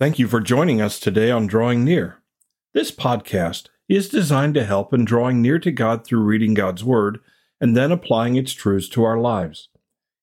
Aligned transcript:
Thank 0.00 0.20
you 0.20 0.28
for 0.28 0.38
joining 0.38 0.80
us 0.80 1.00
today 1.00 1.28
on 1.32 1.48
Drawing 1.48 1.84
Near. 1.84 2.22
This 2.72 2.92
podcast 2.92 3.66
is 3.88 4.08
designed 4.08 4.54
to 4.54 4.64
help 4.64 4.94
in 4.94 5.04
drawing 5.04 5.42
near 5.42 5.58
to 5.58 5.72
God 5.72 6.04
through 6.04 6.20
reading 6.20 6.54
God's 6.54 6.84
Word 6.84 7.18
and 7.60 7.76
then 7.76 7.90
applying 7.90 8.36
its 8.36 8.52
truths 8.52 8.88
to 8.90 9.02
our 9.02 9.18
lives. 9.18 9.70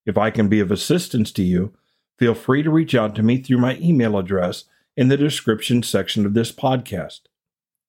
If 0.05 0.17
I 0.17 0.31
can 0.31 0.47
be 0.47 0.61
of 0.61 0.71
assistance 0.71 1.29
to 1.33 1.43
you, 1.43 1.73
feel 2.17 2.33
free 2.33 2.63
to 2.63 2.71
reach 2.71 2.95
out 2.95 3.15
to 3.15 3.23
me 3.23 3.41
through 3.41 3.57
my 3.57 3.75
email 3.79 4.17
address 4.17 4.63
in 4.95 5.09
the 5.09 5.17
description 5.17 5.83
section 5.83 6.25
of 6.25 6.35
this 6.35 6.53
podcast. 6.53 7.23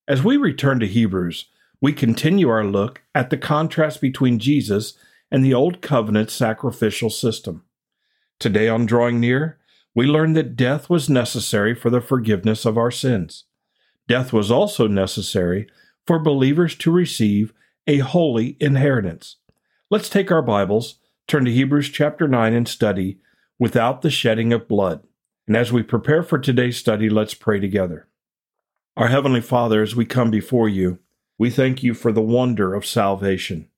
As 0.09 0.25
we 0.25 0.37
return 0.37 0.81
to 0.81 0.89
Hebrews, 0.89 1.45
we 1.81 1.93
continue 1.93 2.49
our 2.49 2.65
look 2.65 3.03
at 3.15 3.31
the 3.31 3.37
contrast 3.37 4.01
between 4.01 4.41
Jesus 4.41 4.95
and 5.31 5.45
the 5.45 5.55
Old 5.55 5.83
Covenant 5.83 6.31
sacrificial 6.31 7.11
system. 7.11 7.63
Today 8.41 8.69
on 8.69 8.87
Drawing 8.87 9.21
Near, 9.21 9.61
we 9.97 10.07
learn 10.07 10.35
that 10.35 10.57
death 10.57 10.91
was 10.91 11.09
necessary 11.09 11.75
for 11.75 11.89
the 11.89 12.03
forgiveness 12.03 12.67
of 12.67 12.77
our 12.77 12.91
sins. 12.91 13.45
Death 14.07 14.31
was 14.31 14.51
also 14.51 14.87
necessary 14.87 15.67
for 16.07 16.19
believers 16.19 16.75
to 16.77 16.93
receive 16.93 17.55
a 17.87 17.99
holy 17.99 18.59
inheritance. 18.61 19.37
Let's 19.89 20.11
take 20.11 20.31
our 20.31 20.43
Bibles, 20.43 20.99
turn 21.27 21.47
to 21.47 21.51
Hebrews 21.51 21.89
chapter 21.89 22.29
9, 22.29 22.53
and 22.53 22.69
study 22.69 23.21
without 23.59 24.03
the 24.03 24.11
shedding 24.11 24.53
of 24.53 24.69
blood. 24.69 25.03
And 25.47 25.57
as 25.57 25.73
we 25.73 25.83
prepare 25.83 26.23
for 26.23 26.39
today's 26.39 26.77
study, 26.77 27.09
let's 27.09 27.33
pray 27.33 27.59
together. 27.59 28.07
Our 28.99 29.09
Heavenly 29.09 29.41
Father, 29.41 29.81
as 29.81 29.97
we 29.97 30.05
come 30.05 30.31
before 30.31 30.69
you, 30.69 30.99
we 31.39 31.49
thank 31.49 31.83
you 31.83 31.95
for 31.95 32.13
the 32.13 32.21
wonder 32.21 32.75
of 32.75 32.85
salvation. 32.85 33.71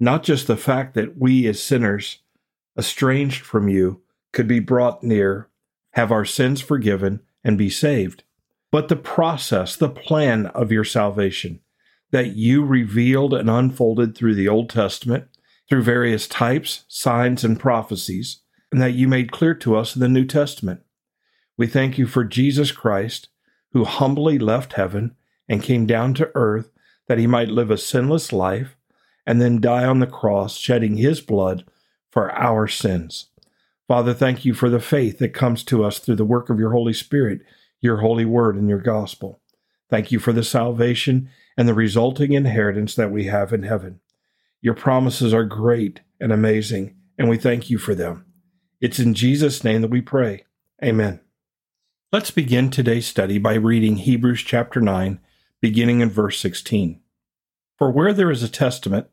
Not 0.00 0.24
just 0.24 0.48
the 0.48 0.56
fact 0.56 0.94
that 0.94 1.16
we 1.16 1.46
as 1.46 1.62
sinners, 1.62 2.18
estranged 2.76 3.42
from 3.42 3.68
you, 3.68 4.00
could 4.34 4.48
be 4.48 4.60
brought 4.60 5.02
near, 5.02 5.48
have 5.92 6.12
our 6.12 6.24
sins 6.24 6.60
forgiven, 6.60 7.20
and 7.42 7.56
be 7.56 7.70
saved, 7.70 8.24
but 8.70 8.88
the 8.88 8.96
process, 8.96 9.76
the 9.76 9.88
plan 9.88 10.46
of 10.46 10.72
your 10.72 10.84
salvation 10.84 11.60
that 12.10 12.36
you 12.36 12.64
revealed 12.64 13.34
and 13.34 13.50
unfolded 13.50 14.16
through 14.16 14.34
the 14.34 14.48
Old 14.48 14.70
Testament, 14.70 15.26
through 15.68 15.82
various 15.82 16.28
types, 16.28 16.84
signs, 16.86 17.42
and 17.42 17.58
prophecies, 17.58 18.42
and 18.70 18.80
that 18.80 18.94
you 18.94 19.08
made 19.08 19.32
clear 19.32 19.54
to 19.54 19.76
us 19.76 19.96
in 19.96 20.00
the 20.00 20.08
New 20.08 20.24
Testament. 20.24 20.82
We 21.56 21.66
thank 21.66 21.98
you 21.98 22.06
for 22.06 22.24
Jesus 22.24 22.72
Christ, 22.72 23.28
who 23.72 23.84
humbly 23.84 24.38
left 24.38 24.74
heaven 24.74 25.16
and 25.48 25.62
came 25.62 25.86
down 25.86 26.14
to 26.14 26.30
earth 26.34 26.70
that 27.08 27.18
he 27.18 27.26
might 27.26 27.48
live 27.48 27.70
a 27.70 27.78
sinless 27.78 28.32
life 28.32 28.76
and 29.26 29.40
then 29.40 29.60
die 29.60 29.84
on 29.84 30.00
the 30.00 30.06
cross, 30.06 30.56
shedding 30.56 30.96
his 30.96 31.20
blood 31.20 31.64
for 32.10 32.30
our 32.32 32.68
sins. 32.68 33.30
Father, 33.86 34.14
thank 34.14 34.44
you 34.44 34.54
for 34.54 34.70
the 34.70 34.80
faith 34.80 35.18
that 35.18 35.34
comes 35.34 35.62
to 35.64 35.84
us 35.84 35.98
through 35.98 36.16
the 36.16 36.24
work 36.24 36.48
of 36.48 36.58
your 36.58 36.72
Holy 36.72 36.94
Spirit, 36.94 37.40
your 37.80 37.98
holy 37.98 38.24
word, 38.24 38.56
and 38.56 38.68
your 38.68 38.78
gospel. 38.78 39.40
Thank 39.90 40.10
you 40.10 40.18
for 40.18 40.32
the 40.32 40.42
salvation 40.42 41.28
and 41.56 41.68
the 41.68 41.74
resulting 41.74 42.32
inheritance 42.32 42.94
that 42.94 43.10
we 43.10 43.24
have 43.24 43.52
in 43.52 43.62
heaven. 43.62 44.00
Your 44.62 44.74
promises 44.74 45.34
are 45.34 45.44
great 45.44 46.00
and 46.18 46.32
amazing, 46.32 46.96
and 47.18 47.28
we 47.28 47.36
thank 47.36 47.68
you 47.68 47.76
for 47.76 47.94
them. 47.94 48.24
It's 48.80 48.98
in 48.98 49.12
Jesus' 49.12 49.62
name 49.62 49.82
that 49.82 49.90
we 49.90 50.00
pray. 50.00 50.44
Amen. 50.82 51.20
Let's 52.10 52.30
begin 52.30 52.70
today's 52.70 53.06
study 53.06 53.38
by 53.38 53.54
reading 53.54 53.96
Hebrews 53.96 54.42
chapter 54.42 54.80
9, 54.80 55.20
beginning 55.60 56.00
in 56.00 56.08
verse 56.08 56.40
16. 56.40 57.00
For 57.76 57.90
where 57.90 58.14
there 58.14 58.30
is 58.30 58.42
a 58.42 58.48
testament, 58.48 59.08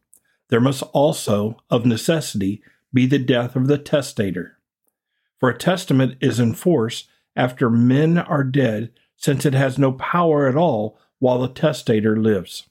there 0.48 0.62
must 0.62 0.84
also, 0.94 1.58
of 1.70 1.86
necessity, 1.86 2.64
be 2.94 3.06
the 3.06 3.20
death 3.20 3.56
of 3.58 3.68
the 3.68 3.78
testator. 3.78 4.58
For 5.42 5.50
a 5.50 5.58
testament 5.58 6.18
is 6.22 6.40
in 6.40 6.54
force 6.54 7.08
after 7.36 7.68
men 7.68 8.20
are 8.20 8.44
dead, 8.44 8.92
since 9.18 9.44
it 9.44 9.56
has 9.56 9.80
no 9.80 9.92
power 9.94 10.48
at 10.48 10.56
all 10.56 11.00
while 11.18 11.40
the 11.40 11.48
testator 11.48 12.16
lives. 12.16 12.70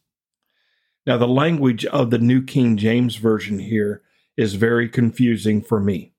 Now, 1.04 1.18
the 1.18 1.26
language 1.26 1.84
of 1.86 2.10
the 2.10 2.18
New 2.18 2.44
King 2.44 2.76
James 2.76 3.16
Version 3.16 3.58
here 3.58 4.02
is 4.36 4.54
very 4.54 4.88
confusing 4.88 5.60
for 5.62 5.80
me. 5.80 6.12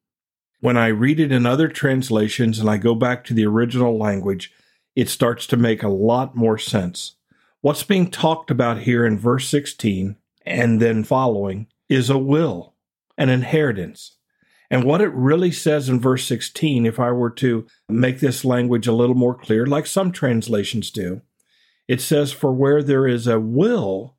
When 0.60 0.76
I 0.76 0.88
read 0.88 1.22
it 1.22 1.32
in 1.32 1.46
other 1.46 1.70
translations 1.70 2.60
and 2.60 2.70
I 2.70 2.76
go 2.76 2.96
back 2.96 3.24
to 3.26 3.34
the 3.34 3.46
original 3.46 3.98
language, 3.98 4.52
it 4.94 5.08
starts 5.08 5.48
to 5.48 5.58
make 5.58 5.84
a 5.84 5.88
lot 5.88 6.36
more 6.36 6.58
sense. 6.58 7.16
What's 7.62 7.84
being 7.84 8.12
talked 8.12 8.52
about 8.52 8.80
here 8.80 9.06
in 9.06 9.18
verse 9.18 9.48
16 9.48 10.18
and 10.46 10.82
then 10.82 11.06
following 11.06 11.68
is 11.88 12.10
a 12.10 12.18
will, 12.18 12.74
an 13.18 13.30
inheritance. 13.30 14.18
And 14.72 14.86
what 14.86 15.02
it 15.02 15.14
really 15.14 15.52
says 15.52 15.90
in 15.90 16.00
verse 16.00 16.26
16, 16.26 16.86
if 16.86 16.98
I 16.98 17.12
were 17.12 17.30
to 17.32 17.68
make 17.90 18.22
this 18.22 18.46
language 18.46 18.88
a 18.88 18.94
little 18.94 19.16
more 19.16 19.36
clear, 19.36 19.66
like 19.66 19.86
some 19.86 20.14
translations 20.14 20.90
do, 20.92 21.22
it 21.90 22.00
says, 22.00 22.32
For 22.32 22.54
where 22.54 22.82
there 22.82 23.06
is 23.06 23.28
a 23.28 23.38
will, 23.38 24.16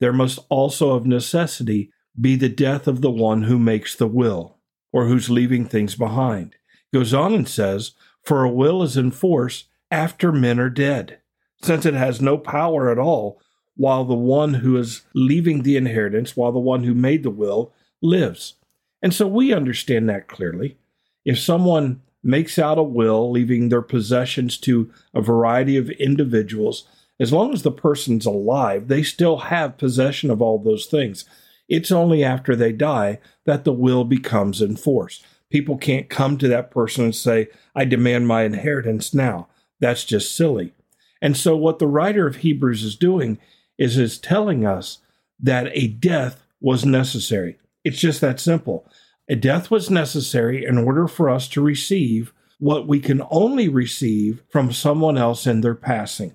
there 0.00 0.12
must 0.12 0.40
also 0.50 0.90
of 0.90 1.06
necessity 1.06 1.90
be 2.20 2.36
the 2.36 2.50
death 2.50 2.86
of 2.86 3.00
the 3.00 3.10
one 3.10 3.44
who 3.44 3.58
makes 3.58 3.96
the 3.96 4.06
will, 4.06 4.58
or 4.92 5.06
who's 5.06 5.30
leaving 5.30 5.64
things 5.64 5.94
behind. 5.94 6.54
It 6.92 6.98
goes 6.98 7.14
on 7.14 7.32
and 7.32 7.48
says, 7.48 7.92
For 8.22 8.44
a 8.44 8.50
will 8.50 8.82
is 8.82 8.98
in 8.98 9.10
force 9.10 9.68
after 9.90 10.30
men 10.30 10.60
are 10.60 10.68
dead, 10.68 11.20
since 11.62 11.86
it 11.86 11.94
has 11.94 12.20
no 12.20 12.36
power 12.36 12.90
at 12.90 12.98
all, 12.98 13.40
while 13.74 14.04
the 14.04 14.12
one 14.12 14.52
who 14.54 14.76
is 14.76 15.00
leaving 15.14 15.62
the 15.62 15.78
inheritance, 15.78 16.36
while 16.36 16.52
the 16.52 16.58
one 16.58 16.84
who 16.84 16.92
made 16.92 17.22
the 17.22 17.30
will, 17.30 17.72
lives. 18.02 18.56
And 19.04 19.12
so 19.12 19.26
we 19.26 19.52
understand 19.52 20.08
that 20.08 20.28
clearly. 20.28 20.78
If 21.26 21.38
someone 21.38 22.00
makes 22.22 22.58
out 22.58 22.78
a 22.78 22.82
will, 22.82 23.30
leaving 23.30 23.68
their 23.68 23.82
possessions 23.82 24.56
to 24.60 24.90
a 25.12 25.20
variety 25.20 25.76
of 25.76 25.90
individuals, 25.90 26.88
as 27.20 27.30
long 27.30 27.52
as 27.52 27.62
the 27.62 27.70
person's 27.70 28.24
alive, 28.24 28.88
they 28.88 29.02
still 29.02 29.36
have 29.36 29.76
possession 29.76 30.30
of 30.30 30.40
all 30.40 30.58
those 30.58 30.86
things. 30.86 31.26
It's 31.68 31.92
only 31.92 32.24
after 32.24 32.56
they 32.56 32.72
die 32.72 33.18
that 33.44 33.64
the 33.64 33.74
will 33.74 34.04
becomes 34.04 34.62
in 34.62 34.74
force. 34.74 35.22
People 35.50 35.76
can't 35.76 36.08
come 36.08 36.38
to 36.38 36.48
that 36.48 36.70
person 36.70 37.04
and 37.04 37.14
say, 37.14 37.48
I 37.74 37.84
demand 37.84 38.26
my 38.26 38.44
inheritance 38.44 39.12
now. 39.12 39.48
That's 39.80 40.04
just 40.04 40.34
silly. 40.34 40.72
And 41.20 41.36
so, 41.36 41.54
what 41.54 41.78
the 41.78 41.86
writer 41.86 42.26
of 42.26 42.36
Hebrews 42.36 42.82
is 42.82 42.96
doing 42.96 43.38
is, 43.76 43.98
is 43.98 44.16
telling 44.16 44.64
us 44.64 45.00
that 45.38 45.68
a 45.72 45.88
death 45.88 46.42
was 46.58 46.86
necessary. 46.86 47.58
It's 47.84 47.98
just 47.98 48.20
that 48.22 48.40
simple. 48.40 48.88
A 49.28 49.36
death 49.36 49.70
was 49.70 49.90
necessary 49.90 50.64
in 50.64 50.78
order 50.78 51.06
for 51.06 51.30
us 51.30 51.48
to 51.48 51.62
receive 51.62 52.32
what 52.58 52.86
we 52.88 53.00
can 53.00 53.22
only 53.30 53.68
receive 53.68 54.42
from 54.48 54.72
someone 54.72 55.18
else 55.18 55.46
in 55.46 55.60
their 55.60 55.74
passing. 55.74 56.34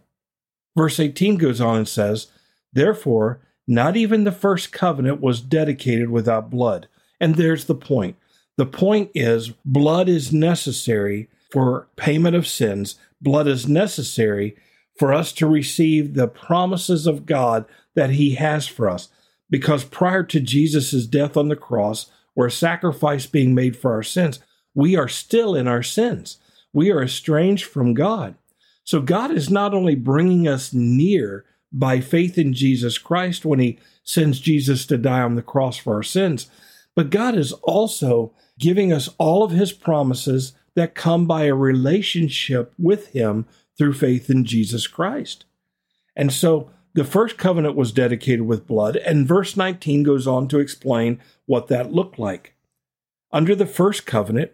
Verse 0.77 0.99
18 0.99 1.37
goes 1.37 1.59
on 1.59 1.77
and 1.77 1.87
says, 1.87 2.27
Therefore, 2.71 3.41
not 3.67 3.97
even 3.97 4.23
the 4.23 4.31
first 4.31 4.71
covenant 4.71 5.21
was 5.21 5.41
dedicated 5.41 6.09
without 6.09 6.49
blood. 6.49 6.87
And 7.19 7.35
there's 7.35 7.65
the 7.65 7.75
point. 7.75 8.17
The 8.57 8.65
point 8.65 9.11
is, 9.13 9.49
blood 9.63 10.09
is 10.09 10.33
necessary 10.33 11.29
for 11.51 11.87
payment 11.95 12.35
of 12.35 12.47
sins. 12.47 12.95
Blood 13.21 13.47
is 13.47 13.67
necessary 13.67 14.55
for 14.97 15.13
us 15.13 15.31
to 15.33 15.47
receive 15.47 16.13
the 16.13 16.27
promises 16.27 17.07
of 17.07 17.25
God 17.25 17.65
that 17.95 18.11
He 18.11 18.35
has 18.35 18.67
for 18.67 18.89
us 18.89 19.09
because 19.49 19.83
prior 19.83 20.23
to 20.23 20.39
Jesus' 20.39 21.05
death 21.05 21.35
on 21.35 21.47
the 21.47 21.55
cross 21.55 22.11
or 22.35 22.45
a 22.45 22.51
sacrifice 22.51 23.25
being 23.25 23.55
made 23.55 23.75
for 23.75 23.93
our 23.93 24.03
sins, 24.03 24.39
we 24.73 24.95
are 24.95 25.07
still 25.07 25.55
in 25.55 25.67
our 25.67 25.83
sins. 25.83 26.37
We 26.71 26.91
are 26.91 27.03
estranged 27.03 27.65
from 27.65 27.93
God. 27.93 28.35
So 28.83 29.01
God 29.01 29.31
is 29.31 29.49
not 29.49 29.73
only 29.73 29.95
bringing 29.95 30.47
us 30.47 30.73
near 30.73 31.45
by 31.71 31.99
faith 31.99 32.37
in 32.37 32.53
Jesus 32.53 32.97
Christ 32.97 33.45
when 33.45 33.59
he 33.59 33.79
sends 34.03 34.39
Jesus 34.39 34.85
to 34.87 34.97
die 34.97 35.21
on 35.21 35.35
the 35.35 35.41
cross 35.41 35.77
for 35.77 35.95
our 35.95 36.03
sins, 36.03 36.49
but 36.95 37.09
God 37.09 37.37
is 37.37 37.53
also 37.63 38.33
giving 38.57 38.91
us 38.91 39.09
all 39.17 39.43
of 39.43 39.51
his 39.51 39.71
promises 39.71 40.53
that 40.75 40.95
come 40.95 41.25
by 41.25 41.43
a 41.43 41.55
relationship 41.55 42.73
with 42.77 43.09
him 43.09 43.45
through 43.77 43.93
faith 43.93 44.29
in 44.29 44.45
Jesus 44.45 44.87
Christ. 44.87 45.45
And 46.15 46.33
so 46.33 46.71
the 46.99 47.05
first 47.05 47.37
covenant 47.37 47.77
was 47.77 47.93
dedicated 47.93 48.41
with 48.41 48.67
blood, 48.67 48.97
and 48.97 49.25
verse 49.25 49.55
19 49.55 50.03
goes 50.03 50.27
on 50.27 50.49
to 50.49 50.59
explain 50.59 51.21
what 51.45 51.67
that 51.67 51.93
looked 51.93 52.19
like. 52.19 52.55
Under 53.31 53.55
the 53.55 53.65
first 53.65 54.05
covenant, 54.05 54.51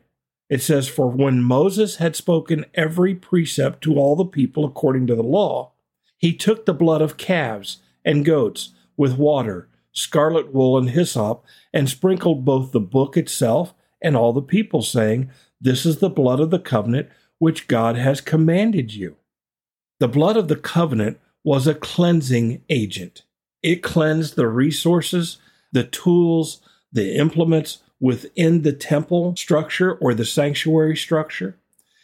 it 0.47 0.61
says, 0.61 0.87
For 0.87 1.09
when 1.09 1.41
Moses 1.41 1.95
had 1.95 2.15
spoken 2.15 2.67
every 2.75 3.15
precept 3.15 3.81
to 3.85 3.95
all 3.95 4.15
the 4.15 4.25
people 4.25 4.63
according 4.63 5.07
to 5.07 5.15
the 5.15 5.23
law, 5.23 5.71
he 6.19 6.35
took 6.35 6.67
the 6.67 6.73
blood 6.75 7.01
of 7.01 7.17
calves 7.17 7.79
and 8.05 8.23
goats 8.23 8.75
with 8.95 9.17
water, 9.17 9.67
scarlet 9.91 10.53
wool, 10.53 10.77
and 10.77 10.91
hyssop, 10.91 11.43
and 11.73 11.89
sprinkled 11.89 12.45
both 12.45 12.71
the 12.71 12.79
book 12.79 13.17
itself 13.17 13.73
and 14.03 14.15
all 14.15 14.33
the 14.33 14.41
people, 14.43 14.83
saying, 14.83 15.31
This 15.59 15.83
is 15.83 15.97
the 15.97 16.11
blood 16.11 16.39
of 16.39 16.51
the 16.51 16.59
covenant 16.59 17.09
which 17.39 17.67
God 17.67 17.95
has 17.95 18.21
commanded 18.21 18.93
you. 18.93 19.15
The 19.99 20.07
blood 20.07 20.37
of 20.37 20.47
the 20.47 20.55
covenant 20.55 21.17
was 21.45 21.67
a 21.67 21.75
cleansing 21.75 22.61
agent. 22.69 23.21
It 23.61 23.83
cleansed 23.83 24.35
the 24.35 24.47
resources, 24.47 25.37
the 25.71 25.83
tools, 25.83 26.59
the 26.91 27.15
implements 27.15 27.83
within 27.99 28.63
the 28.63 28.73
temple 28.73 29.35
structure 29.35 29.93
or 29.93 30.13
the 30.13 30.25
sanctuary 30.25 30.97
structure. 30.97 31.57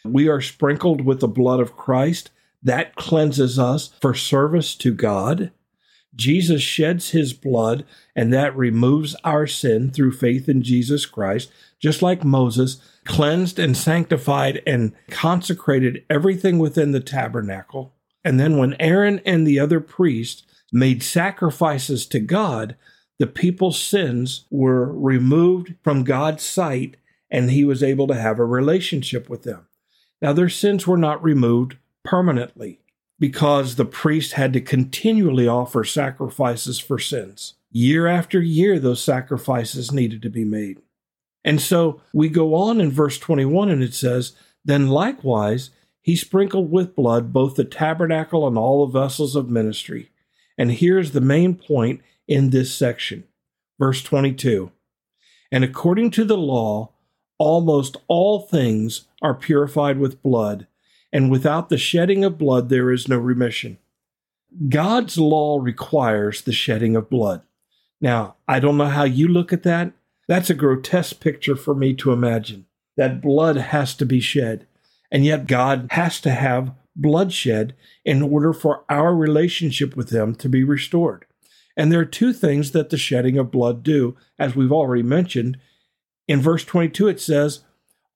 We 0.04 0.28
are 0.28 0.40
sprinkled 0.40 1.02
with 1.02 1.20
the 1.20 1.28
blood 1.28 1.60
of 1.60 1.76
Christ. 1.76 2.30
That 2.62 2.94
cleanses 2.94 3.58
us 3.58 3.92
for 4.00 4.14
service 4.14 4.76
to 4.76 4.94
God. 4.94 5.50
Jesus 6.14 6.62
sheds 6.62 7.10
his 7.10 7.32
blood, 7.32 7.84
and 8.14 8.32
that 8.32 8.56
removes 8.56 9.16
our 9.24 9.46
sin 9.46 9.90
through 9.90 10.12
faith 10.12 10.48
in 10.48 10.62
Jesus 10.62 11.06
Christ, 11.06 11.50
just 11.80 12.02
like 12.02 12.22
Moses 12.22 12.80
cleansed 13.04 13.58
and 13.58 13.76
sanctified 13.76 14.62
and 14.66 14.92
consecrated 15.10 16.04
everything 16.08 16.58
within 16.58 16.92
the 16.92 17.00
tabernacle. 17.00 17.94
And 18.24 18.38
then 18.38 18.56
when 18.56 18.76
Aaron 18.80 19.20
and 19.24 19.46
the 19.46 19.58
other 19.58 19.80
priests 19.80 20.44
made 20.72 21.02
sacrifices 21.02 22.06
to 22.06 22.20
God, 22.20 22.76
the 23.18 23.26
people's 23.26 23.80
sins 23.80 24.46
were 24.50 24.92
removed 24.92 25.74
from 25.82 26.04
God's 26.04 26.42
sight 26.42 26.96
and 27.30 27.50
he 27.50 27.64
was 27.64 27.82
able 27.82 28.06
to 28.08 28.14
have 28.14 28.38
a 28.38 28.44
relationship 28.44 29.28
with 29.28 29.42
them. 29.42 29.66
Now, 30.20 30.32
their 30.32 30.48
sins 30.48 30.86
were 30.86 30.96
not 30.96 31.22
removed 31.22 31.76
permanently 32.04 32.80
because 33.18 33.76
the 33.76 33.84
priest 33.84 34.32
had 34.32 34.52
to 34.52 34.60
continually 34.60 35.48
offer 35.48 35.84
sacrifices 35.84 36.78
for 36.78 36.98
sins. 36.98 37.54
Year 37.70 38.06
after 38.06 38.40
year, 38.40 38.78
those 38.78 39.02
sacrifices 39.02 39.92
needed 39.92 40.22
to 40.22 40.28
be 40.30 40.44
made. 40.44 40.80
And 41.44 41.60
so 41.60 42.00
we 42.12 42.28
go 42.28 42.54
on 42.54 42.80
in 42.80 42.90
verse 42.90 43.18
21 43.18 43.70
and 43.70 43.82
it 43.82 43.94
says, 43.94 44.32
Then 44.64 44.88
likewise, 44.88 45.70
he 46.02 46.16
sprinkled 46.16 46.70
with 46.70 46.96
blood 46.96 47.32
both 47.32 47.54
the 47.54 47.64
tabernacle 47.64 48.46
and 48.46 48.58
all 48.58 48.84
the 48.84 49.00
vessels 49.00 49.36
of 49.36 49.48
ministry. 49.48 50.10
And 50.58 50.72
here's 50.72 51.12
the 51.12 51.20
main 51.20 51.54
point 51.54 52.02
in 52.26 52.50
this 52.50 52.74
section. 52.74 53.24
Verse 53.78 54.02
22 54.02 54.70
And 55.50 55.64
according 55.64 56.10
to 56.12 56.24
the 56.24 56.36
law, 56.36 56.90
almost 57.38 57.96
all 58.08 58.40
things 58.40 59.06
are 59.22 59.34
purified 59.34 59.98
with 59.98 60.22
blood, 60.22 60.66
and 61.12 61.30
without 61.30 61.68
the 61.68 61.78
shedding 61.78 62.24
of 62.24 62.38
blood 62.38 62.68
there 62.68 62.90
is 62.90 63.08
no 63.08 63.16
remission. 63.16 63.78
God's 64.68 65.16
law 65.16 65.58
requires 65.60 66.42
the 66.42 66.52
shedding 66.52 66.96
of 66.96 67.08
blood. 67.08 67.42
Now, 68.00 68.36
I 68.48 68.58
don't 68.58 68.76
know 68.76 68.86
how 68.86 69.04
you 69.04 69.28
look 69.28 69.52
at 69.52 69.62
that. 69.62 69.92
That's 70.28 70.50
a 70.50 70.54
grotesque 70.54 71.20
picture 71.20 71.56
for 71.56 71.74
me 71.74 71.94
to 71.94 72.12
imagine. 72.12 72.66
That 72.96 73.22
blood 73.22 73.56
has 73.56 73.94
to 73.94 74.04
be 74.04 74.20
shed. 74.20 74.66
And 75.12 75.26
yet, 75.26 75.46
God 75.46 75.88
has 75.90 76.20
to 76.22 76.30
have 76.30 76.74
bloodshed 76.96 77.74
in 78.02 78.22
order 78.22 78.54
for 78.54 78.84
our 78.88 79.14
relationship 79.14 79.94
with 79.94 80.10
Him 80.10 80.34
to 80.36 80.48
be 80.48 80.64
restored. 80.64 81.26
And 81.76 81.92
there 81.92 82.00
are 82.00 82.06
two 82.06 82.32
things 82.32 82.72
that 82.72 82.88
the 82.88 82.96
shedding 82.96 83.36
of 83.36 83.50
blood 83.50 83.82
do, 83.82 84.16
as 84.38 84.56
we've 84.56 84.72
already 84.72 85.02
mentioned. 85.02 85.58
In 86.26 86.40
verse 86.40 86.64
22, 86.64 87.08
it 87.08 87.20
says, 87.20 87.60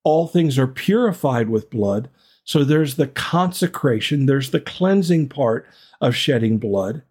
All 0.03 0.27
things 0.27 0.57
are 0.57 0.67
purified 0.67 1.49
with 1.49 1.69
blood. 1.69 2.09
So 2.43 2.63
there's 2.63 2.95
the 2.95 3.07
consecration, 3.07 4.25
there's 4.25 4.49
the 4.49 4.59
cleansing 4.59 5.29
part 5.29 5.67
of 6.01 6.15
shedding 6.15 6.57
blood. 6.57 7.03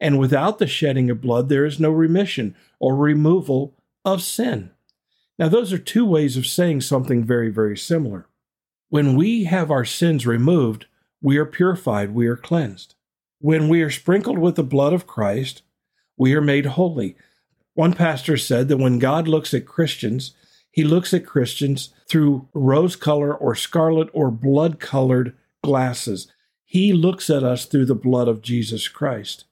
And 0.00 0.18
without 0.18 0.58
the 0.58 0.66
shedding 0.66 1.10
of 1.10 1.20
blood, 1.20 1.48
there 1.48 1.66
is 1.66 1.78
no 1.78 1.90
remission 1.90 2.54
or 2.78 2.96
removal 2.96 3.74
of 4.04 4.22
sin. 4.22 4.70
Now, 5.38 5.48
those 5.48 5.72
are 5.74 5.78
two 5.78 6.06
ways 6.06 6.38
of 6.38 6.46
saying 6.46 6.82
something 6.82 7.22
very, 7.22 7.50
very 7.50 7.76
similar. 7.76 8.28
When 8.88 9.16
we 9.16 9.44
have 9.44 9.70
our 9.70 9.84
sins 9.84 10.26
removed, 10.26 10.86
we 11.20 11.38
are 11.38 11.46
purified, 11.46 12.14
we 12.14 12.26
are 12.26 12.36
cleansed. 12.36 12.94
When 13.40 13.68
we 13.68 13.82
are 13.82 13.90
sprinkled 13.90 14.38
with 14.38 14.54
the 14.54 14.62
blood 14.62 14.92
of 14.92 15.06
Christ, 15.06 15.62
we 16.16 16.34
are 16.34 16.40
made 16.40 16.66
holy. 16.66 17.16
One 17.74 17.92
pastor 17.92 18.36
said 18.36 18.68
that 18.68 18.78
when 18.78 18.98
God 18.98 19.28
looks 19.28 19.52
at 19.52 19.66
Christians, 19.66 20.34
he 20.70 20.84
looks 20.84 21.12
at 21.12 21.26
Christians 21.26 21.90
through 22.08 22.48
rose 22.54 22.96
color 22.96 23.34
or 23.34 23.54
scarlet 23.54 24.08
or 24.12 24.30
blood 24.30 24.78
colored 24.78 25.36
glasses. 25.64 26.30
He 26.64 26.92
looks 26.92 27.28
at 27.28 27.42
us 27.42 27.64
through 27.64 27.86
the 27.86 27.94
blood 27.94 28.28
of 28.28 28.42
Jesus 28.42 28.88
Christ. 28.88 29.44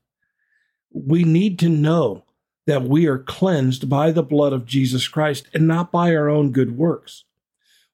We 0.93 1.25
need 1.25 1.59
to 1.59 1.69
know 1.69 2.25
that 2.67 2.83
we 2.83 3.07
are 3.07 3.19
cleansed 3.19 3.89
by 3.89 4.11
the 4.11 4.23
blood 4.23 4.53
of 4.53 4.65
Jesus 4.65 5.09
Christ 5.09 5.49
and 5.53 5.67
not 5.67 5.91
by 5.91 6.15
our 6.15 6.29
own 6.29 6.53
good 6.53 6.77
works. 6.77 7.25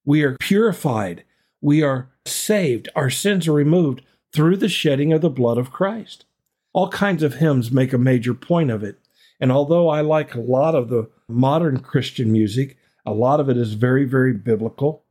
We 0.05 0.23
are 0.23 0.37
purified. 0.39 1.25
We 1.61 1.83
are 1.83 2.09
saved. 2.25 2.89
Our 2.95 3.11
sins 3.11 3.47
are 3.49 3.53
removed 3.53 4.03
through 4.33 4.57
the 4.57 4.69
shedding 4.69 5.13
of 5.13 5.21
the 5.21 5.31
blood 5.31 5.59
of 5.59 5.73
Christ. 5.73 6.25
All 6.73 6.89
kinds 6.89 7.23
of 7.23 7.35
hymns 7.35 7.71
make 7.71 7.93
a 7.93 7.99
major 7.99 8.35
point 8.35 8.71
of 8.71 8.83
it. 8.83 8.99
And 9.41 9.51
although 9.51 9.89
I 9.89 10.03
like 10.03 10.35
a 10.35 10.41
lot 10.41 10.75
of 10.75 10.89
the 10.89 11.11
modern 11.29 11.81
Christian 11.81 12.31
music, 12.31 12.77
a 13.05 13.13
lot 13.13 13.41
of 13.41 13.49
it 13.49 13.57
is 13.57 13.75
very, 13.75 14.05
very 14.05 14.33
biblical. 14.33 15.03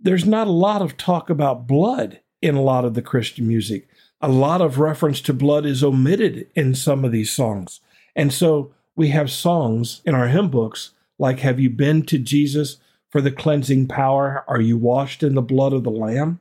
There's 0.00 0.26
not 0.26 0.46
a 0.46 0.52
lot 0.52 0.82
of 0.82 0.96
talk 0.96 1.30
about 1.30 1.66
blood 1.66 2.20
in 2.40 2.54
a 2.54 2.62
lot 2.62 2.84
of 2.84 2.94
the 2.94 3.02
Christian 3.02 3.48
music. 3.48 3.88
A 4.20 4.28
lot 4.28 4.60
of 4.60 4.78
reference 4.78 5.20
to 5.22 5.32
blood 5.32 5.64
is 5.64 5.82
omitted 5.82 6.48
in 6.54 6.74
some 6.74 7.04
of 7.04 7.12
these 7.12 7.32
songs. 7.32 7.80
And 8.14 8.32
so 8.32 8.72
we 8.94 9.08
have 9.08 9.30
songs 9.30 10.02
in 10.04 10.14
our 10.14 10.28
hymn 10.28 10.50
books 10.50 10.90
like, 11.18 11.40
Have 11.40 11.58
you 11.58 11.70
been 11.70 12.02
to 12.06 12.18
Jesus 12.18 12.76
for 13.10 13.20
the 13.20 13.32
cleansing 13.32 13.88
power? 13.88 14.44
Are 14.48 14.60
you 14.60 14.76
washed 14.76 15.22
in 15.22 15.34
the 15.34 15.42
blood 15.42 15.72
of 15.72 15.84
the 15.84 15.90
Lamb? 15.90 16.40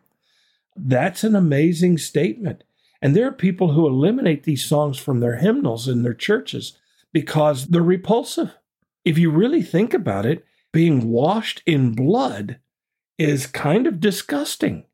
That's 0.75 1.23
an 1.23 1.35
amazing 1.35 1.97
statement. 1.97 2.63
And 3.01 3.15
there 3.15 3.27
are 3.27 3.31
people 3.31 3.73
who 3.73 3.87
eliminate 3.87 4.43
these 4.43 4.65
songs 4.65 4.97
from 4.97 5.19
their 5.19 5.37
hymnals 5.37 5.87
in 5.87 6.03
their 6.03 6.13
churches 6.13 6.77
because 7.13 7.67
they're 7.67 7.81
repulsive. 7.81 8.55
If 9.05 9.17
you 9.17 9.31
really 9.31 9.61
think 9.61 9.93
about 9.93 10.25
it, 10.25 10.45
being 10.73 11.09
washed 11.09 11.61
in 11.65 11.93
blood 11.93 12.59
is 13.17 13.47
kind 13.47 13.87
of 13.87 13.99
disgusting. 13.99 14.85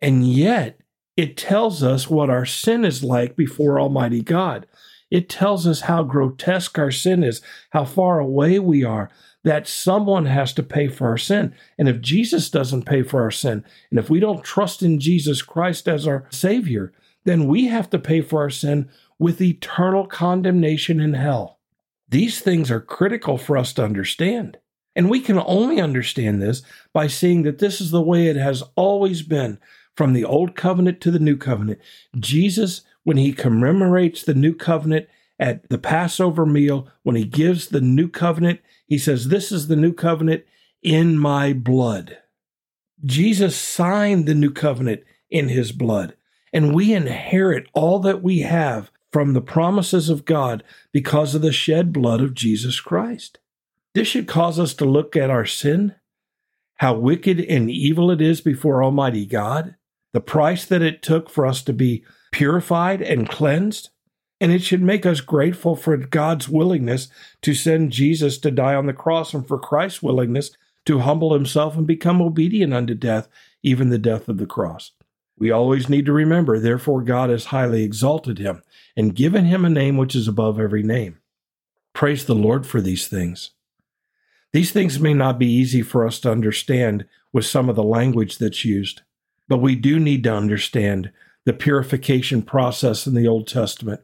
And 0.00 0.26
yet, 0.26 0.80
it 1.16 1.36
tells 1.36 1.82
us 1.82 2.08
what 2.08 2.30
our 2.30 2.46
sin 2.46 2.84
is 2.84 3.02
like 3.02 3.36
before 3.36 3.80
Almighty 3.80 4.22
God. 4.22 4.66
It 5.10 5.28
tells 5.28 5.66
us 5.66 5.82
how 5.82 6.02
grotesque 6.04 6.78
our 6.78 6.90
sin 6.90 7.24
is, 7.24 7.40
how 7.70 7.84
far 7.84 8.20
away 8.20 8.58
we 8.58 8.84
are, 8.84 9.10
that 9.48 9.66
someone 9.66 10.26
has 10.26 10.52
to 10.52 10.62
pay 10.62 10.88
for 10.88 11.08
our 11.08 11.16
sin. 11.16 11.54
And 11.78 11.88
if 11.88 12.02
Jesus 12.02 12.50
doesn't 12.50 12.84
pay 12.84 13.02
for 13.02 13.22
our 13.22 13.30
sin, 13.30 13.64
and 13.88 13.98
if 13.98 14.10
we 14.10 14.20
don't 14.20 14.44
trust 14.44 14.82
in 14.82 15.00
Jesus 15.00 15.40
Christ 15.40 15.88
as 15.88 16.06
our 16.06 16.26
Savior, 16.28 16.92
then 17.24 17.46
we 17.46 17.68
have 17.68 17.88
to 17.90 17.98
pay 17.98 18.20
for 18.20 18.42
our 18.42 18.50
sin 18.50 18.90
with 19.18 19.40
eternal 19.40 20.06
condemnation 20.06 21.00
in 21.00 21.14
hell. 21.14 21.60
These 22.10 22.40
things 22.40 22.70
are 22.70 22.78
critical 22.78 23.38
for 23.38 23.56
us 23.56 23.72
to 23.72 23.84
understand. 23.84 24.58
And 24.94 25.08
we 25.08 25.18
can 25.18 25.38
only 25.38 25.80
understand 25.80 26.42
this 26.42 26.60
by 26.92 27.06
seeing 27.06 27.42
that 27.44 27.58
this 27.58 27.80
is 27.80 27.90
the 27.90 28.02
way 28.02 28.26
it 28.26 28.36
has 28.36 28.62
always 28.76 29.22
been 29.22 29.58
from 29.96 30.12
the 30.12 30.26
old 30.26 30.56
covenant 30.56 31.00
to 31.00 31.10
the 31.10 31.18
new 31.18 31.38
covenant. 31.38 31.80
Jesus, 32.18 32.82
when 33.04 33.16
he 33.16 33.32
commemorates 33.32 34.24
the 34.24 34.34
new 34.34 34.54
covenant 34.54 35.08
at 35.38 35.66
the 35.70 35.78
Passover 35.78 36.44
meal, 36.44 36.86
when 37.02 37.16
he 37.16 37.24
gives 37.24 37.68
the 37.68 37.80
new 37.80 38.08
covenant, 38.08 38.60
he 38.88 38.98
says, 38.98 39.28
This 39.28 39.52
is 39.52 39.68
the 39.68 39.76
new 39.76 39.92
covenant 39.92 40.44
in 40.82 41.16
my 41.16 41.52
blood. 41.52 42.18
Jesus 43.04 43.56
signed 43.56 44.26
the 44.26 44.34
new 44.34 44.50
covenant 44.50 45.04
in 45.30 45.48
his 45.48 45.70
blood 45.70 46.14
and 46.52 46.74
we 46.74 46.92
inherit 46.92 47.66
all 47.72 47.98
that 48.00 48.22
we 48.22 48.40
have 48.40 48.90
from 49.12 49.32
the 49.32 49.40
promises 49.40 50.08
of 50.08 50.24
God 50.24 50.62
because 50.92 51.34
of 51.34 51.42
the 51.42 51.52
shed 51.52 51.92
blood 51.92 52.20
of 52.20 52.34
Jesus 52.34 52.80
Christ. 52.80 53.38
This 53.94 54.08
should 54.08 54.28
cause 54.28 54.58
us 54.58 54.74
to 54.74 54.84
look 54.84 55.16
at 55.16 55.30
our 55.30 55.46
sin, 55.46 55.94
how 56.76 56.94
wicked 56.94 57.40
and 57.40 57.70
evil 57.70 58.10
it 58.10 58.20
is 58.20 58.40
before 58.40 58.82
Almighty 58.82 59.26
God, 59.26 59.76
the 60.12 60.20
price 60.20 60.64
that 60.66 60.82
it 60.82 61.02
took 61.02 61.30
for 61.30 61.46
us 61.46 61.62
to 61.62 61.72
be 61.72 62.04
purified 62.32 63.02
and 63.02 63.28
cleansed, 63.28 63.90
and 64.40 64.52
it 64.52 64.62
should 64.62 64.82
make 64.82 65.04
us 65.04 65.20
grateful 65.20 65.74
for 65.74 65.96
God's 65.96 66.48
willingness 66.48 67.08
to 67.42 67.54
send 67.54 67.92
Jesus 67.92 68.38
to 68.38 68.50
die 68.50 68.74
on 68.74 68.86
the 68.86 68.92
cross 68.92 69.34
and 69.34 69.46
for 69.46 69.58
Christ's 69.58 70.02
willingness 70.02 70.50
to 70.86 71.00
humble 71.00 71.34
himself 71.34 71.76
and 71.76 71.86
become 71.86 72.22
obedient 72.22 72.72
unto 72.72 72.94
death, 72.94 73.28
even 73.62 73.90
the 73.90 73.98
death 73.98 74.28
of 74.28 74.38
the 74.38 74.46
cross. 74.46 74.92
We 75.38 75.50
always 75.50 75.88
need 75.88 76.06
to 76.06 76.12
remember, 76.12 76.58
therefore, 76.58 77.02
God 77.02 77.30
has 77.30 77.46
highly 77.46 77.84
exalted 77.84 78.38
him 78.38 78.62
and 78.96 79.14
given 79.14 79.44
him 79.44 79.64
a 79.64 79.70
name 79.70 79.96
which 79.96 80.16
is 80.16 80.26
above 80.26 80.58
every 80.58 80.82
name. 80.82 81.18
Praise 81.92 82.24
the 82.24 82.34
Lord 82.34 82.66
for 82.66 82.80
these 82.80 83.06
things. 83.06 83.50
These 84.52 84.72
things 84.72 84.98
may 84.98 85.14
not 85.14 85.38
be 85.38 85.46
easy 85.46 85.82
for 85.82 86.06
us 86.06 86.18
to 86.20 86.32
understand 86.32 87.06
with 87.32 87.44
some 87.44 87.68
of 87.68 87.76
the 87.76 87.82
language 87.82 88.38
that's 88.38 88.64
used, 88.64 89.02
but 89.46 89.58
we 89.58 89.76
do 89.76 90.00
need 90.00 90.24
to 90.24 90.34
understand 90.34 91.12
the 91.44 91.52
purification 91.52 92.42
process 92.42 93.06
in 93.06 93.14
the 93.14 93.28
Old 93.28 93.46
Testament, 93.46 94.00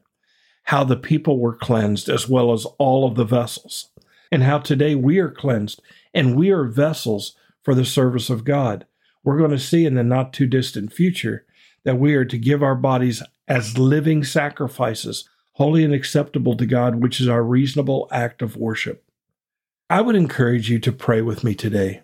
how 0.64 0.84
the 0.84 0.96
people 0.96 1.38
were 1.38 1.56
cleansed 1.56 2.08
as 2.08 2.28
well 2.28 2.52
as 2.52 2.66
all 2.78 3.06
of 3.06 3.14
the 3.14 3.24
vessels, 3.24 3.90
and 4.30 4.42
how 4.42 4.58
today 4.58 4.94
we 4.94 5.18
are 5.18 5.30
cleansed 5.30 5.80
and 6.12 6.36
we 6.36 6.50
are 6.50 6.64
vessels 6.64 7.36
for 7.62 7.74
the 7.74 7.84
service 7.84 8.30
of 8.30 8.44
God 8.44 8.86
we're 9.24 9.38
going 9.38 9.50
to 9.50 9.58
see 9.58 9.86
in 9.86 9.94
the 9.94 10.04
not 10.04 10.34
too 10.34 10.46
distant 10.46 10.92
future 10.92 11.46
that 11.84 11.98
we 11.98 12.14
are 12.14 12.26
to 12.26 12.36
give 12.38 12.62
our 12.62 12.74
bodies 12.74 13.22
as 13.48 13.78
living 13.78 14.22
sacrifices, 14.22 15.26
holy 15.54 15.82
and 15.82 15.94
acceptable 15.94 16.56
to 16.58 16.66
God, 16.66 16.96
which 16.96 17.20
is 17.20 17.28
our 17.28 17.42
reasonable 17.42 18.06
act 18.12 18.42
of 18.42 18.56
worship. 18.56 19.02
I 19.88 20.02
would 20.02 20.14
encourage 20.14 20.68
you 20.68 20.78
to 20.80 20.92
pray 20.92 21.22
with 21.22 21.42
me 21.42 21.54
today. 21.54 22.02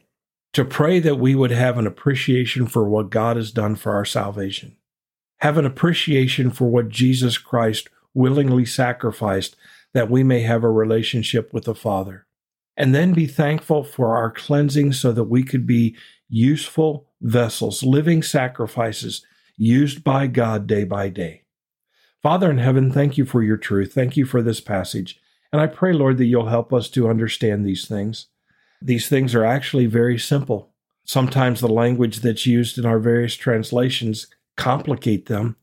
to 0.52 0.64
pray 0.64 0.98
that 0.98 1.16
we 1.16 1.34
would 1.34 1.50
have 1.50 1.78
an 1.78 1.86
appreciation 1.86 2.66
for 2.66 2.88
what 2.88 3.10
God 3.10 3.36
has 3.36 3.52
done 3.52 3.76
for 3.76 3.92
our 3.92 4.04
salvation, 4.04 4.76
have 5.38 5.56
an 5.56 5.64
appreciation 5.64 6.50
for 6.50 6.68
what 6.68 6.88
Jesus 6.88 7.38
Christ 7.38 7.88
willingly 8.14 8.64
sacrificed 8.64 9.56
that 9.92 10.10
we 10.10 10.22
may 10.22 10.40
have 10.40 10.64
a 10.64 10.70
relationship 10.70 11.52
with 11.52 11.64
the 11.64 11.74
Father, 11.74 12.26
and 12.76 12.94
then 12.94 13.12
be 13.12 13.26
thankful 13.26 13.82
for 13.84 14.16
our 14.16 14.30
cleansing 14.30 14.92
so 14.92 15.12
that 15.12 15.24
we 15.24 15.42
could 15.42 15.66
be 15.66 15.96
useful 16.28 17.08
vessels, 17.20 17.82
living 17.82 18.22
sacrifices 18.22 19.24
used 19.56 20.02
by 20.02 20.26
God 20.26 20.66
day 20.66 20.84
by 20.84 21.08
day. 21.08 21.42
Father 22.22 22.50
in 22.50 22.58
heaven, 22.58 22.92
thank 22.92 23.18
you 23.18 23.24
for 23.24 23.42
your 23.42 23.56
truth. 23.56 23.92
Thank 23.92 24.16
you 24.16 24.24
for 24.24 24.42
this 24.42 24.60
passage. 24.60 25.20
And 25.52 25.60
I 25.60 25.66
pray, 25.66 25.92
Lord, 25.92 26.18
that 26.18 26.26
you'll 26.26 26.48
help 26.48 26.72
us 26.72 26.88
to 26.90 27.08
understand 27.08 27.64
these 27.64 27.86
things. 27.86 28.26
These 28.80 29.08
things 29.08 29.34
are 29.34 29.44
actually 29.44 29.86
very 29.86 30.18
simple. 30.18 30.72
Sometimes 31.04 31.60
the 31.60 31.68
language 31.68 32.20
that's 32.20 32.46
used 32.46 32.78
in 32.78 32.86
our 32.86 32.98
various 32.98 33.34
translations 33.34 34.28
complicate 34.56 35.26
them, 35.26 35.56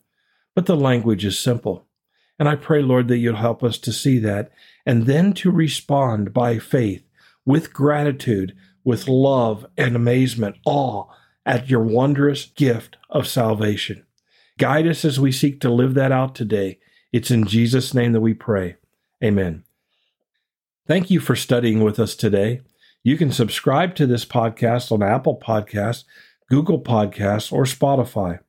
but 0.56 0.66
the 0.66 0.76
language 0.76 1.24
is 1.24 1.40
simple. 1.40 1.87
And 2.40 2.48
I 2.48 2.56
pray, 2.56 2.82
Lord, 2.82 3.08
that 3.08 3.18
you'll 3.18 3.38
help 3.38 3.64
us 3.64 3.78
to 3.80 3.92
see 3.92 4.20
that 4.20 4.52
and 4.86 5.06
then 5.06 5.34
to 5.34 5.52
respond 5.52 6.34
by 6.34 6.60
faith 6.60 7.04
with 7.46 7.74
gratitude, 7.74 8.56
with 8.84 9.08
love 9.08 9.66
and 9.78 9.96
amazement, 9.96 10.58
awe 10.66 11.06
at 11.46 11.70
your 11.70 11.82
wondrous 11.82 12.46
gift 12.46 12.98
of 13.10 13.28
salvation. 13.28 14.06
Guide 14.58 14.88
us 14.88 15.06
as 15.06 15.20
we 15.20 15.32
seek 15.32 15.62
to 15.62 15.70
live 15.70 15.94
that 15.94 16.12
out 16.12 16.36
today. 16.36 16.80
It's 17.12 17.32
in 17.32 17.46
Jesus' 17.46 17.94
name 17.94 18.12
that 18.14 18.22
we 18.22 18.34
pray. 18.34 18.76
Amen. 19.24 19.64
Thank 20.88 21.10
you 21.10 21.20
for 21.20 21.36
studying 21.36 21.84
with 21.84 22.00
us 22.00 22.16
today. 22.16 22.62
You 23.04 23.18
can 23.18 23.32
subscribe 23.32 23.96
to 23.96 24.06
this 24.06 24.26
podcast 24.26 24.92
on 24.92 25.02
Apple 25.02 25.40
Podcasts, 25.40 26.04
Google 26.50 26.82
Podcasts, 26.82 27.52
or 27.52 27.64
Spotify. 27.64 28.40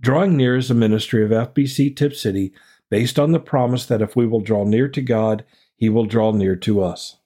Drawing 0.00 0.36
Near 0.36 0.56
is 0.56 0.70
a 0.70 0.74
ministry 0.74 1.24
of 1.24 1.30
FBC 1.30 1.96
Tipp 1.96 2.14
City 2.14 2.52
based 2.90 3.18
on 3.18 3.32
the 3.32 3.40
promise 3.40 3.86
that 3.86 4.02
if 4.02 4.16
we 4.16 4.26
will 4.26 4.40
draw 4.40 4.64
near 4.64 4.88
to 4.88 5.02
God, 5.02 5.44
He 5.76 5.88
will 5.88 6.06
draw 6.06 6.32
near 6.32 6.56
to 6.56 6.82
us. 6.82 7.16